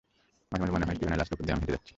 [0.51, 1.89] মাঝেমাঝে মনে হয় স্টিভেনের লাশের উপর দিয়ে আমি হেঁটে যাচ্ছি!